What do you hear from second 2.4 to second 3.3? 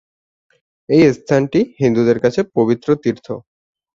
পবিত্র তীর্থ।